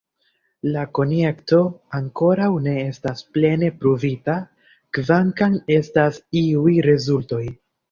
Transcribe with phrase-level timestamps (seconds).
[0.75, 1.59] La konjekto
[1.97, 4.39] ankoraŭ ne estas plene pruvita,
[5.01, 7.47] kvankam estas iuj rezultoj.